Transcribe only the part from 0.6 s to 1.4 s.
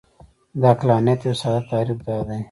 عقلانیت یو